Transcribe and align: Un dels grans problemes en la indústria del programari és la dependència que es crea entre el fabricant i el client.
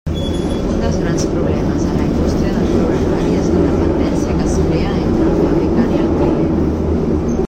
Un 0.69 0.79
dels 0.83 0.95
grans 1.01 1.25
problemes 1.33 1.83
en 1.89 1.93
la 1.99 2.05
indústria 2.05 2.55
del 2.55 2.71
programari 2.71 3.37
és 3.41 3.51
la 3.57 3.61
dependència 3.75 4.33
que 4.41 4.49
es 4.53 4.57
crea 4.71 4.95
entre 5.03 5.29
el 5.29 5.37
fabricant 5.43 5.93
i 5.95 6.01
el 6.07 6.11
client. 6.17 7.33